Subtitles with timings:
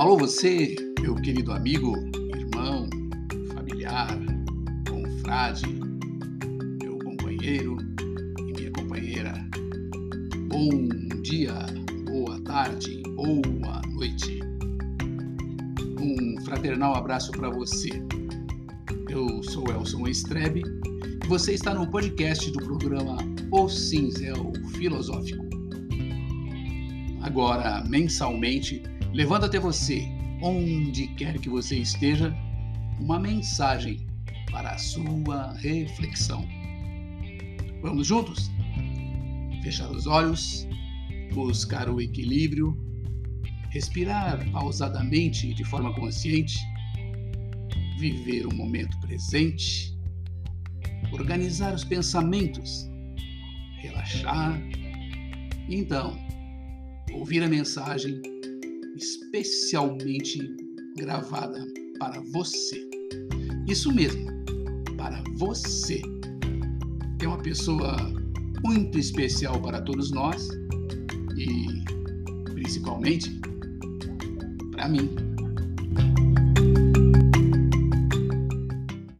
[0.00, 1.94] Alô, você, meu querido amigo,
[2.34, 2.88] irmão,
[3.52, 4.08] familiar,
[4.88, 5.66] confrade,
[6.82, 7.76] meu companheiro
[8.38, 9.34] e minha companheira.
[10.48, 10.88] Bom
[11.20, 11.52] dia,
[12.06, 14.40] boa tarde, boa noite.
[16.00, 17.90] Um fraternal abraço para você.
[19.10, 20.62] Eu sou Elson Estrebe
[21.22, 23.18] e você está no podcast do programa
[23.52, 25.44] O Cinzel Filosófico.
[27.20, 28.82] Agora, mensalmente,
[29.12, 30.08] levando até você,
[30.42, 32.34] onde quer que você esteja,
[32.98, 34.06] uma mensagem
[34.50, 36.46] para a sua reflexão.
[37.82, 38.50] Vamos juntos?
[39.62, 40.66] Fechar os olhos,
[41.32, 42.76] buscar o equilíbrio,
[43.70, 46.58] respirar pausadamente de forma consciente,
[47.98, 49.96] viver o momento presente,
[51.12, 52.88] organizar os pensamentos,
[53.78, 54.60] relaxar
[55.68, 56.18] e então
[57.12, 58.20] ouvir a mensagem
[59.00, 60.38] especialmente
[60.96, 61.66] gravada
[61.98, 62.86] para você.
[63.66, 64.26] Isso mesmo,
[64.98, 66.02] para você.
[67.22, 67.96] É uma pessoa
[68.62, 70.48] muito especial para todos nós
[71.34, 71.82] e
[72.52, 73.40] principalmente
[74.72, 75.08] para mim.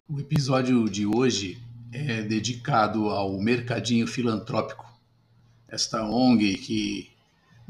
[0.09, 1.59] O episódio de hoje
[1.91, 4.84] é dedicado ao Mercadinho Filantrópico,
[5.69, 7.09] esta ONG que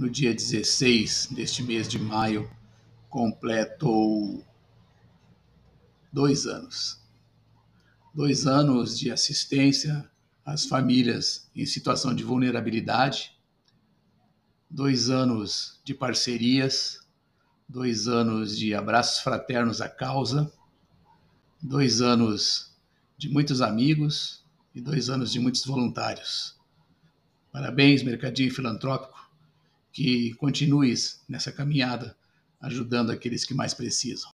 [0.00, 2.50] no dia 16 deste mês de maio,
[3.10, 4.42] completou
[6.10, 6.98] dois anos.
[8.14, 10.10] Dois anos de assistência
[10.42, 13.38] às famílias em situação de vulnerabilidade,
[14.70, 17.06] dois anos de parcerias,
[17.68, 20.50] dois anos de abraços fraternos à causa,
[21.60, 22.74] dois anos
[23.18, 24.42] de muitos amigos
[24.74, 26.58] e dois anos de muitos voluntários.
[27.52, 29.19] Parabéns, Mercadinho Filantrópico
[29.92, 32.16] que continues nessa caminhada,
[32.60, 34.30] ajudando aqueles que mais precisam.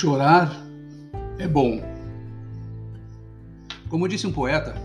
[0.00, 0.56] Chorar
[1.40, 1.82] é bom.
[3.88, 4.76] Como disse um poeta,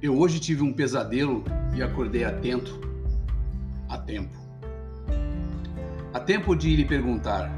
[0.00, 1.42] eu hoje tive um pesadelo
[1.74, 2.80] e acordei atento
[3.88, 4.38] a tempo.
[6.14, 7.50] A tempo de lhe perguntar: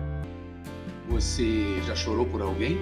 [1.11, 2.79] Você já chorou por alguém?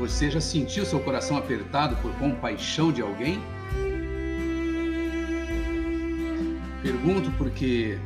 [0.00, 3.40] Você já sentiu seu coração apertado por compaixão de alguém?
[6.82, 7.96] Pergunto porque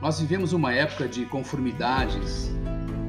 [0.00, 2.50] nós vivemos uma época de conformidades,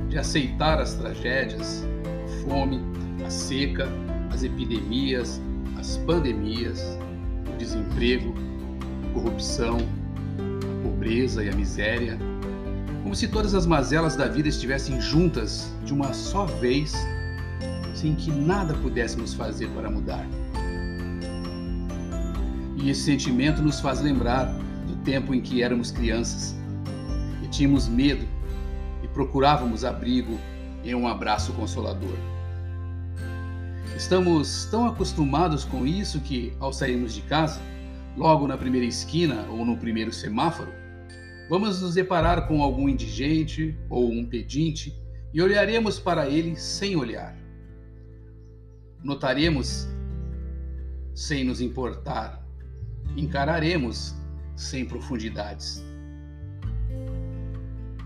[0.09, 1.85] de aceitar as tragédias,
[2.23, 2.81] a fome,
[3.25, 3.87] a seca,
[4.31, 5.41] as epidemias,
[5.77, 6.97] as pandemias,
[7.53, 8.33] o desemprego,
[9.09, 12.17] a corrupção, a pobreza e a miséria,
[13.03, 16.93] como se todas as mazelas da vida estivessem juntas de uma só vez,
[17.93, 20.25] sem que nada pudéssemos fazer para mudar.
[22.77, 24.45] E esse sentimento nos faz lembrar
[24.87, 26.55] do tempo em que éramos crianças
[27.47, 28.28] tínhamos medo
[29.03, 30.40] e procurávamos abrigo
[30.84, 32.16] em um abraço consolador.
[33.96, 37.59] Estamos tão acostumados com isso que, ao sairmos de casa,
[38.16, 40.72] logo na primeira esquina ou no primeiro semáforo,
[41.49, 44.96] vamos nos deparar com algum indigente ou um pedinte
[45.34, 47.35] e olharemos para ele sem olhar.
[49.03, 49.88] Notaremos
[51.14, 52.46] sem nos importar,
[53.16, 54.14] encararemos
[54.55, 55.84] sem profundidades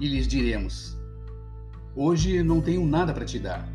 [0.01, 0.97] e lhes diremos:
[1.95, 3.69] Hoje não tenho nada para te dar.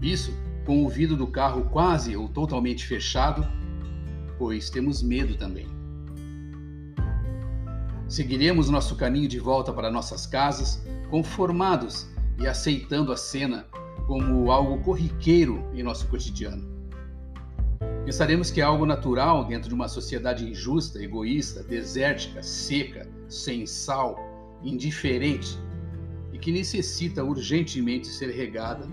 [0.00, 0.32] Isso
[0.64, 3.44] com o vidro do carro quase ou totalmente fechado,
[4.38, 5.66] pois temos medo também.
[8.06, 12.06] Seguiremos nosso caminho de volta para nossas casas, conformados
[12.38, 13.66] e aceitando a cena
[14.06, 16.77] como algo corriqueiro em nosso cotidiano.
[18.08, 24.18] Pensaremos que é algo natural dentro de uma sociedade injusta, egoísta, desértica, seca, sem sal,
[24.64, 25.58] indiferente
[26.32, 28.88] e que necessita urgentemente ser regada,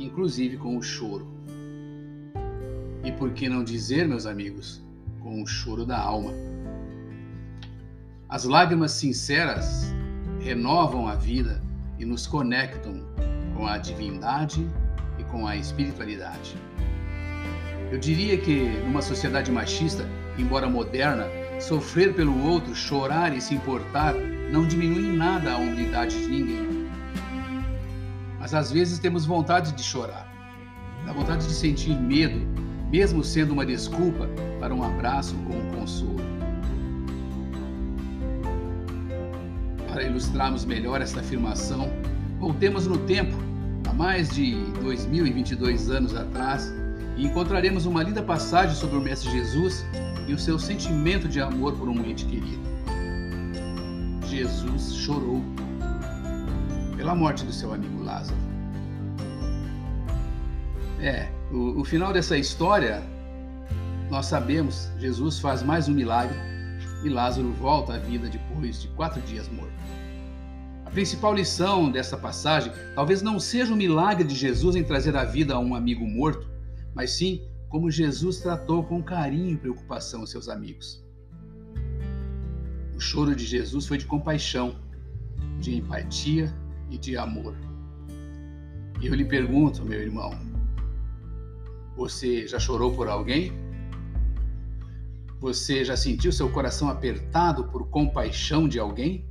[0.00, 1.28] inclusive com o choro.
[3.04, 4.84] E por que não dizer, meus amigos,
[5.20, 6.32] com o choro da alma?
[8.28, 9.94] As lágrimas sinceras
[10.40, 11.62] renovam a vida
[12.00, 13.00] e nos conectam
[13.56, 14.68] com a divindade
[15.20, 16.56] e com a espiritualidade.
[17.90, 20.04] Eu diria que, numa sociedade machista,
[20.36, 21.26] embora moderna,
[21.58, 24.14] sofrer pelo outro, chorar e se importar
[24.52, 26.88] não diminui em nada a humildade de ninguém.
[28.38, 30.30] Mas às vezes temos vontade de chorar,
[31.06, 32.46] dá vontade de sentir medo,
[32.90, 34.28] mesmo sendo uma desculpa
[34.60, 36.16] para um abraço com um consolo.
[39.88, 41.90] Para ilustrarmos melhor esta afirmação,
[42.38, 43.34] voltemos no tempo,
[43.88, 46.72] há mais de 2022 anos atrás,
[47.18, 49.84] e encontraremos uma linda passagem sobre o Mestre Jesus
[50.28, 52.62] e o seu sentimento de amor por um ente querido.
[54.24, 55.42] Jesus chorou
[56.96, 58.38] pela morte do seu amigo Lázaro.
[61.00, 63.02] É, o, o final dessa história,
[64.08, 66.38] nós sabemos, Jesus faz mais um milagre
[67.02, 69.72] e Lázaro volta à vida depois de quatro dias morto.
[70.86, 75.24] A principal lição dessa passagem talvez não seja o milagre de Jesus em trazer a
[75.24, 76.47] vida a um amigo morto,
[76.98, 81.00] mas sim como Jesus tratou com carinho e preocupação os seus amigos.
[82.96, 84.74] O choro de Jesus foi de compaixão,
[85.60, 86.52] de empatia
[86.90, 87.54] e de amor.
[89.00, 90.32] Eu lhe pergunto, meu irmão,
[91.96, 93.52] você já chorou por alguém?
[95.38, 99.24] Você já sentiu seu coração apertado por compaixão de alguém?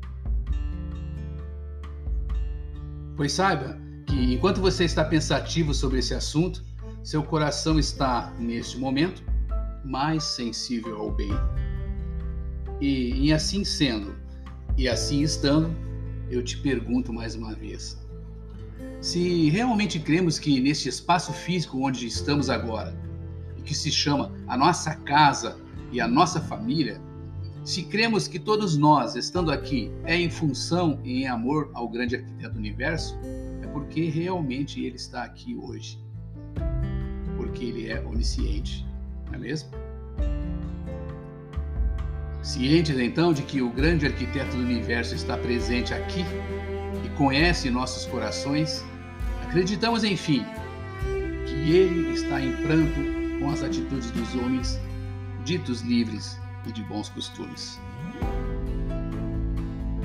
[3.18, 6.64] Pois saiba que enquanto você está pensativo sobre esse assunto,
[7.08, 9.24] seu coração está, neste momento,
[9.86, 11.32] mais sensível ao bem.
[12.82, 14.14] E, e assim sendo,
[14.78, 15.74] e assim estando,
[16.30, 17.98] eu te pergunto mais uma vez:
[19.00, 22.94] se realmente cremos que neste espaço físico onde estamos agora,
[23.58, 25.58] e que se chama a nossa casa
[25.94, 27.02] e a nossa família,
[27.64, 32.18] se cremos que todos nós, estando aqui, é em função e em amor ao grande
[32.18, 33.18] arquiteto do universo,
[33.62, 36.06] é porque realmente ele está aqui hoje
[37.58, 38.86] porque ele é onisciente,
[39.26, 39.70] não é mesmo?
[42.44, 46.24] Cientes então de que o grande arquiteto do universo está presente aqui
[47.04, 48.86] e conhece nossos corações,
[49.48, 50.46] acreditamos, enfim,
[51.48, 54.80] que ele está em pranto com as atitudes dos homens
[55.44, 57.80] ditos livres e de bons costumes.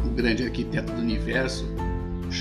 [0.06, 1.66] O grande arquiteto do universo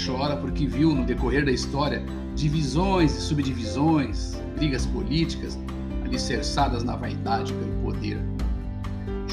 [0.05, 2.01] chora porque viu no decorrer da história
[2.33, 5.57] divisões e subdivisões, brigas políticas
[6.05, 8.19] alicerçadas na vaidade pelo poder.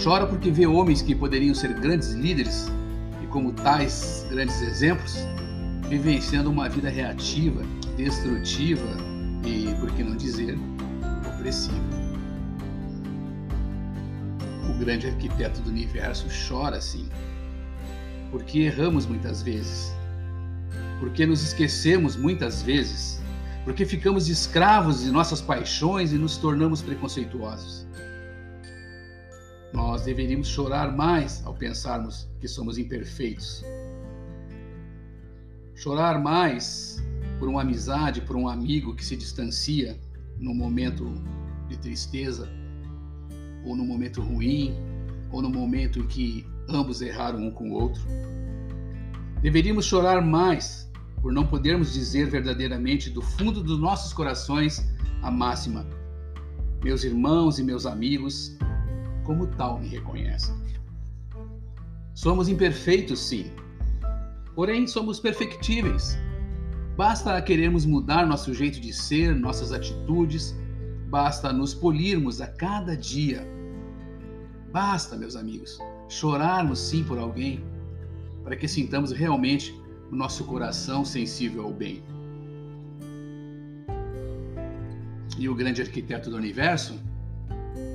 [0.02, 2.72] Chora porque vê homens que poderiam ser grandes líderes
[3.22, 5.19] e, como tais grandes exemplos,
[5.86, 7.62] vivenciando uma vida reativa,
[7.94, 8.88] destrutiva
[9.44, 10.58] e, por que não dizer,
[11.34, 11.76] opressiva.
[14.70, 17.06] O grande arquiteto do universo chora assim,
[18.31, 19.92] porque erramos muitas vezes
[21.00, 23.18] porque nos esquecemos muitas vezes,
[23.65, 27.86] porque ficamos escravos de nossas paixões e nos tornamos preconceituosos.
[29.72, 33.62] Nós deveríamos chorar mais ao pensarmos que somos imperfeitos.
[35.74, 37.03] Chorar mais
[37.38, 39.98] por uma amizade, por um amigo que se distancia
[40.38, 41.06] no momento
[41.69, 42.48] de tristeza,
[43.65, 44.74] ou no momento ruim,
[45.31, 48.03] ou no momento em que ambos erraram um com o outro.
[49.43, 50.87] Deveríamos chorar mais
[51.20, 54.87] por não podermos dizer verdadeiramente do fundo dos nossos corações
[55.22, 55.87] a máxima:
[56.82, 58.56] Meus irmãos e meus amigos,
[59.25, 60.55] como tal me reconhecem.
[62.15, 63.51] Somos imperfeitos, sim,
[64.55, 66.19] porém somos perfectíveis.
[66.96, 70.56] Basta querermos mudar nosso jeito de ser, nossas atitudes,
[71.08, 73.46] basta nos polirmos a cada dia.
[74.72, 77.63] Basta, meus amigos, chorarmos sim por alguém,
[78.43, 79.78] para que sintamos realmente
[80.10, 82.03] o nosso coração sensível ao bem.
[85.38, 86.98] E o grande arquiteto do universo,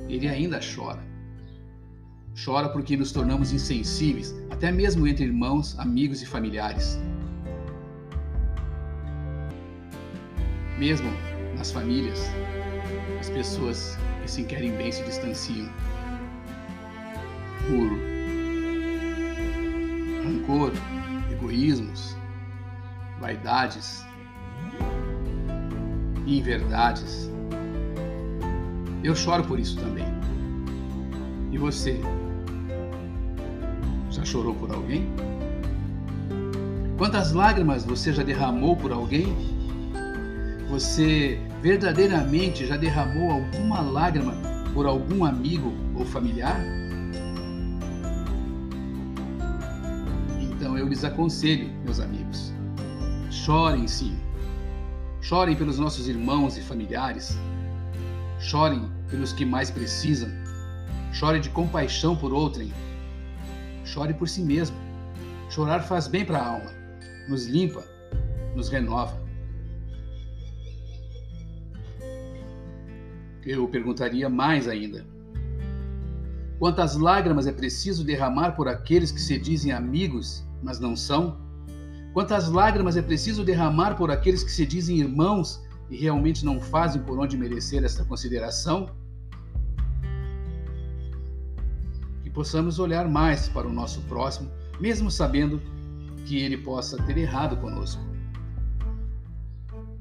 [0.08, 1.02] ele ainda chora.
[2.42, 6.98] Chora porque nos tornamos insensíveis, até mesmo entre irmãos, amigos e familiares.
[10.78, 11.08] Mesmo
[11.56, 12.20] nas famílias,
[13.20, 15.68] as pessoas que se querem bem se distanciam
[17.66, 18.14] por
[20.24, 20.72] rancor,
[21.54, 22.16] egoísmos,
[23.20, 24.04] vaidades,
[26.26, 27.30] inverdades.
[29.04, 30.06] Eu choro por isso também.
[31.52, 32.00] E você?
[34.10, 35.08] Já chorou por alguém?
[36.98, 39.26] Quantas lágrimas você já derramou por alguém?
[40.70, 44.34] Você verdadeiramente já derramou alguma lágrima
[44.72, 46.60] por algum amigo ou familiar?
[50.84, 52.52] Eu lhes aconselho, meus amigos,
[53.30, 54.14] chorem sim.
[55.22, 57.38] Chorem pelos nossos irmãos e familiares.
[58.38, 60.28] Chorem pelos que mais precisam.
[61.10, 62.70] Chore de compaixão por outrem.
[63.86, 64.76] Chore por si mesmo.
[65.48, 66.70] Chorar faz bem para a alma,
[67.28, 67.82] nos limpa,
[68.54, 69.18] nos renova.
[73.46, 75.06] Eu perguntaria mais ainda.
[76.58, 81.36] Quantas lágrimas é preciso derramar por aqueles que se dizem amigos, mas não são?
[82.14, 87.02] Quantas lágrimas é preciso derramar por aqueles que se dizem irmãos e realmente não fazem
[87.02, 88.90] por onde merecer esta consideração?
[92.22, 95.60] Que possamos olhar mais para o nosso próximo, mesmo sabendo
[96.24, 98.02] que ele possa ter errado conosco.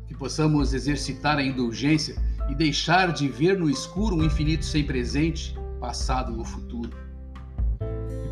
[0.08, 2.15] Que possamos exercitar a indulgência
[2.50, 6.62] e deixar de ver no escuro um infinito sem presente, passado ou futuro.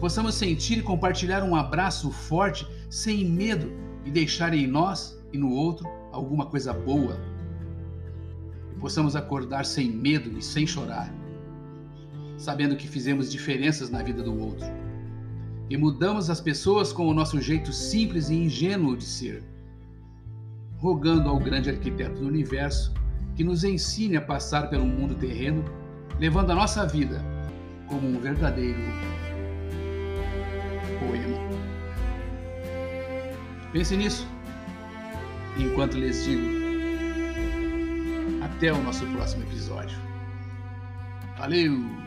[0.02, 3.72] Possamos sentir e compartilhar um abraço forte, sem medo,
[4.04, 7.16] e deixar em nós e no outro alguma coisa boa.
[8.68, 11.14] Que possamos acordar sem medo e sem chorar,
[12.36, 14.66] sabendo que fizemos diferenças na vida do outro.
[15.70, 19.44] E mudamos as pessoas com o nosso jeito simples e ingênuo de ser,
[20.78, 22.92] rogando ao grande arquiteto do universo
[23.36, 25.64] que nos ensine a passar pelo mundo terreno,
[26.20, 27.24] levando a nossa vida
[27.88, 28.80] como um verdadeiro
[31.02, 31.38] poema.
[33.74, 34.28] Pense nisso,
[35.58, 36.62] enquanto lhes digo.
[38.44, 39.98] Até o nosso próximo episódio.
[41.38, 42.02] Valeu!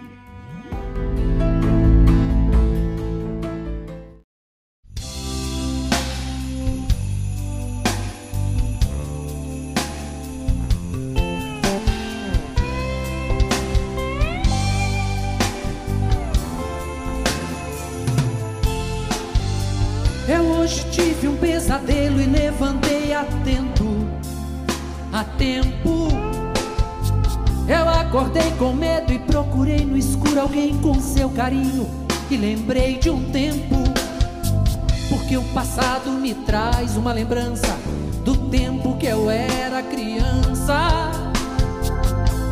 [21.24, 24.06] Tive um pesadelo e levantei atento
[25.10, 26.08] a tempo.
[27.66, 31.88] Eu acordei com medo e procurei no escuro alguém com seu carinho
[32.30, 33.76] e lembrei de um tempo.
[35.08, 37.74] Porque o passado me traz uma lembrança
[38.22, 41.10] do tempo que eu era criança.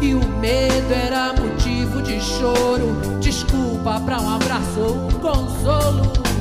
[0.01, 6.32] E o medo era motivo de choro, desculpa para um abraço ou um consolo.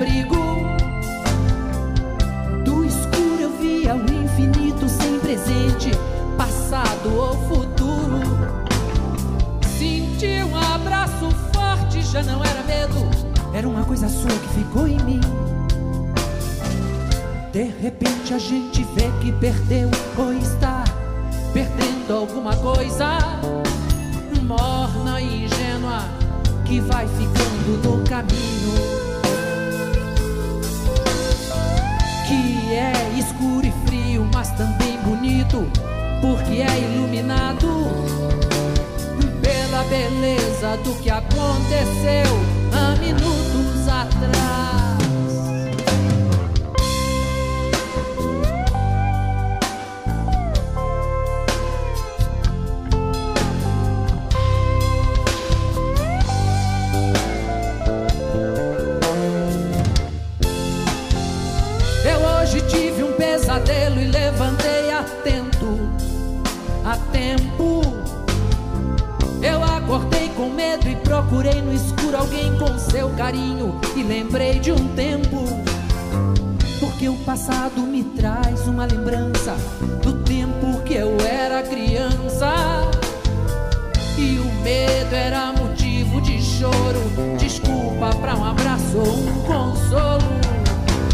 [0.00, 0.36] Abrigo.
[2.64, 5.90] Do escuro eu via o infinito sem presente,
[6.38, 8.20] passado ou futuro.
[9.78, 13.10] Senti um abraço forte, já não era medo,
[13.52, 15.20] era uma coisa sua que ficou em mim.
[17.52, 20.84] De repente a gente vê que perdeu ou está
[21.52, 23.18] perdendo alguma coisa
[24.46, 26.00] morna e ingênua
[26.64, 28.99] que vai ficando no caminho.
[32.74, 35.70] É escuro e frio, mas também bonito,
[36.20, 37.90] porque é iluminado
[39.42, 42.36] pela beleza do que aconteceu
[42.72, 45.09] há minutos atrás.
[71.30, 75.44] Procurei no escuro alguém com seu carinho e lembrei de um tempo.
[76.80, 79.56] Porque o passado me traz uma lembrança
[80.02, 82.52] do tempo que eu era criança.
[84.16, 87.00] E o medo era motivo de choro,
[87.38, 90.24] desculpa para um abraço ou um consolo.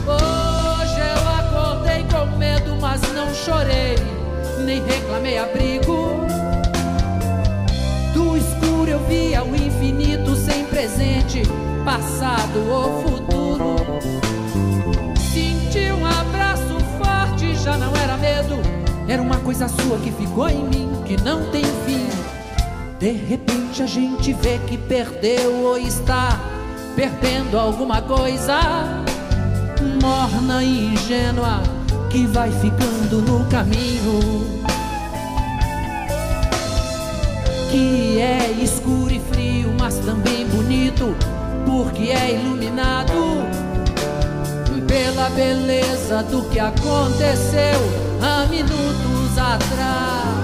[0.06, 3.96] Hoje eu acordei com medo, mas não chorei,
[4.66, 6.26] nem reclamei abrigo
[8.36, 11.42] escuro eu via o infinito sem presente,
[11.84, 13.76] passado ou futuro.
[15.32, 18.56] Senti um abraço forte, já não era medo,
[19.08, 22.08] era uma coisa sua que ficou em mim, que não tem fim.
[22.98, 26.40] De repente a gente vê que perdeu ou está
[26.94, 29.04] perdendo alguma coisa
[30.02, 31.62] morna e ingênua
[32.08, 34.55] que vai ficando no caminho.
[37.70, 41.14] Que é escuro e frio, mas também bonito,
[41.66, 43.12] porque é iluminado
[44.86, 47.80] pela beleza do que aconteceu
[48.22, 50.35] há minutos atrás.